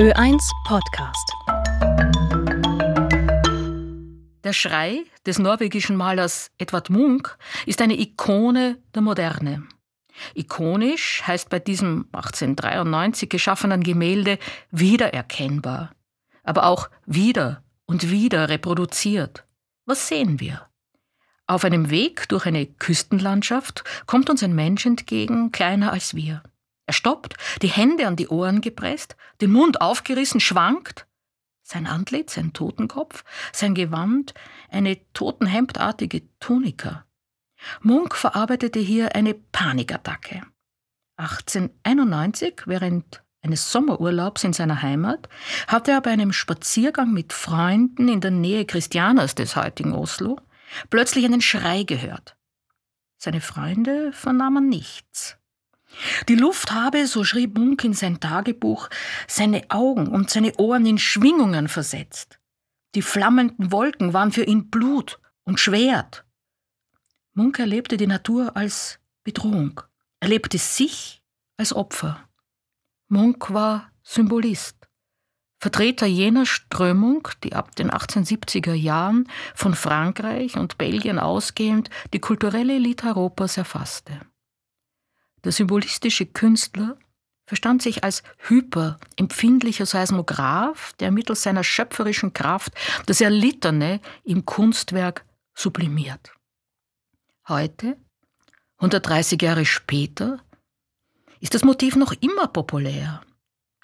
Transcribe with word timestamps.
Ö1 0.00 0.50
Podcast. 0.64 1.30
Der 4.42 4.54
Schrei 4.54 5.04
des 5.26 5.38
norwegischen 5.38 5.94
Malers 5.94 6.50
Edvard 6.56 6.88
Munch 6.88 7.36
ist 7.66 7.82
eine 7.82 8.00
Ikone 8.00 8.78
der 8.94 9.02
Moderne. 9.02 9.68
Ikonisch 10.32 11.22
heißt 11.26 11.50
bei 11.50 11.58
diesem 11.58 12.06
1893 12.12 13.28
geschaffenen 13.28 13.82
Gemälde 13.82 14.38
wiedererkennbar, 14.70 15.90
aber 16.44 16.64
auch 16.64 16.88
wieder 17.04 17.62
und 17.84 18.10
wieder 18.10 18.48
reproduziert. 18.48 19.44
Was 19.84 20.08
sehen 20.08 20.40
wir? 20.40 20.66
Auf 21.46 21.62
einem 21.62 21.90
Weg 21.90 22.26
durch 22.30 22.46
eine 22.46 22.64
Küstenlandschaft 22.64 23.84
kommt 24.06 24.30
uns 24.30 24.42
ein 24.42 24.54
Mensch 24.54 24.86
entgegen, 24.86 25.52
kleiner 25.52 25.92
als 25.92 26.14
wir. 26.14 26.42
Er 26.90 26.92
stoppt, 26.92 27.36
die 27.62 27.68
Hände 27.68 28.08
an 28.08 28.16
die 28.16 28.26
Ohren 28.26 28.60
gepresst, 28.60 29.14
den 29.40 29.52
Mund 29.52 29.80
aufgerissen, 29.80 30.40
schwankt. 30.40 31.06
Sein 31.62 31.86
Antlitz, 31.86 32.36
ein 32.36 32.52
Totenkopf, 32.52 33.22
sein 33.52 33.76
Gewand, 33.76 34.34
eine 34.70 34.98
totenhemdartige 35.12 36.22
Tunika. 36.40 37.06
Munk 37.80 38.16
verarbeitete 38.16 38.80
hier 38.80 39.14
eine 39.14 39.34
Panikattacke. 39.34 40.42
1891, 41.14 42.62
während 42.66 43.22
eines 43.40 43.70
Sommerurlaubs 43.70 44.42
in 44.42 44.52
seiner 44.52 44.82
Heimat, 44.82 45.28
hatte 45.68 45.92
er 45.92 46.00
bei 46.00 46.10
einem 46.10 46.32
Spaziergang 46.32 47.12
mit 47.12 47.32
Freunden 47.32 48.08
in 48.08 48.20
der 48.20 48.32
Nähe 48.32 48.64
Christianas 48.64 49.36
des 49.36 49.54
heutigen 49.54 49.92
Oslo 49.92 50.40
plötzlich 50.88 51.24
einen 51.24 51.40
Schrei 51.40 51.84
gehört. 51.84 52.36
Seine 53.16 53.40
Freunde 53.40 54.12
vernahmen 54.12 54.68
nichts. 54.68 55.39
Die 56.28 56.34
Luft 56.34 56.72
habe, 56.72 57.06
so 57.06 57.24
schrieb 57.24 57.58
Munk 57.58 57.84
in 57.84 57.92
sein 57.92 58.20
Tagebuch, 58.20 58.88
seine 59.26 59.70
Augen 59.70 60.08
und 60.08 60.30
seine 60.30 60.54
Ohren 60.56 60.86
in 60.86 60.98
Schwingungen 60.98 61.68
versetzt. 61.68 62.38
Die 62.94 63.02
flammenden 63.02 63.70
Wolken 63.72 64.12
waren 64.12 64.32
für 64.32 64.44
ihn 64.44 64.70
Blut 64.70 65.20
und 65.44 65.60
Schwert. 65.60 66.24
Munk 67.34 67.58
erlebte 67.58 67.96
die 67.96 68.06
Natur 68.06 68.56
als 68.56 68.98
Bedrohung, 69.24 69.80
erlebte 70.20 70.58
sich 70.58 71.22
als 71.56 71.72
Opfer. 71.72 72.28
Munk 73.08 73.52
war 73.52 73.90
Symbolist, 74.02 74.88
Vertreter 75.62 76.06
jener 76.06 76.46
Strömung, 76.46 77.28
die 77.44 77.52
ab 77.52 77.76
den 77.76 77.90
1870er 77.90 78.72
Jahren 78.72 79.28
von 79.54 79.74
Frankreich 79.74 80.56
und 80.56 80.78
Belgien 80.78 81.18
ausgehend 81.18 81.90
die 82.14 82.18
kulturelle 82.18 82.76
Elite 82.76 83.08
Europas 83.08 83.58
erfasste. 83.58 84.20
Der 85.44 85.52
symbolistische 85.52 86.26
Künstler 86.26 86.98
verstand 87.46 87.82
sich 87.82 88.04
als 88.04 88.22
hyperempfindlicher 88.38 89.84
Seismograph, 89.84 90.92
der 91.00 91.10
mittels 91.10 91.42
seiner 91.42 91.64
schöpferischen 91.64 92.32
Kraft 92.32 92.72
das 93.06 93.20
Erlittene 93.20 94.00
im 94.22 94.44
Kunstwerk 94.44 95.24
sublimiert. 95.54 96.32
Heute, 97.48 97.96
130 98.78 99.42
Jahre 99.42 99.66
später, 99.66 100.38
ist 101.40 101.54
das 101.54 101.64
Motiv 101.64 101.96
noch 101.96 102.12
immer 102.20 102.46
populär. 102.46 103.22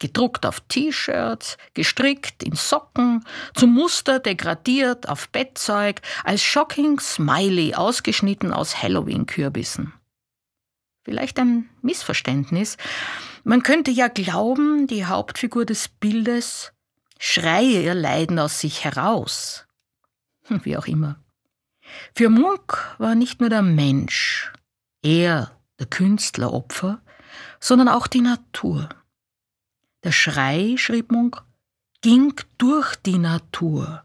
Gedruckt 0.00 0.44
auf 0.44 0.60
T-Shirts, 0.60 1.56
gestrickt 1.72 2.42
in 2.42 2.56
Socken, 2.56 3.24
zum 3.54 3.72
Muster 3.72 4.18
degradiert 4.18 5.08
auf 5.08 5.30
Bettzeug, 5.30 6.02
als 6.24 6.42
Shocking 6.42 7.00
Smiley 7.00 7.74
ausgeschnitten 7.74 8.52
aus 8.52 8.82
Halloween-Kürbissen. 8.82 9.94
Vielleicht 11.04 11.38
ein 11.38 11.68
Missverständnis. 11.82 12.78
Man 13.44 13.62
könnte 13.62 13.90
ja 13.90 14.08
glauben, 14.08 14.86
die 14.86 15.04
Hauptfigur 15.04 15.66
des 15.66 15.88
Bildes 15.88 16.72
schreie 17.18 17.82
ihr 17.82 17.94
Leiden 17.94 18.38
aus 18.38 18.60
sich 18.60 18.84
heraus. 18.84 19.66
Hm, 20.46 20.64
wie 20.64 20.76
auch 20.76 20.86
immer. 20.86 21.22
Für 22.14 22.30
Munk 22.30 22.94
war 22.98 23.14
nicht 23.14 23.40
nur 23.40 23.50
der 23.50 23.62
Mensch, 23.62 24.50
er, 25.02 25.60
der 25.78 25.86
Künstler, 25.86 26.52
Opfer, 26.52 27.02
sondern 27.60 27.88
auch 27.88 28.06
die 28.06 28.22
Natur. 28.22 28.88
Der 30.02 30.12
Schrei, 30.12 30.76
schrieb 30.78 31.12
Munk, 31.12 31.42
ging 32.00 32.34
durch 32.56 32.96
die 32.96 33.18
Natur. 33.18 34.04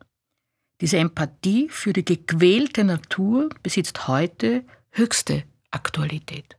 Diese 0.81 0.98
Empathie 0.98 1.70
für 1.70 1.94
die 1.94 2.06
gequälte 2.06 2.84
Natur 2.84 3.50
besitzt 3.64 4.08
heute 4.08 4.66
höchste 4.92 5.44
Aktualität. 5.72 6.59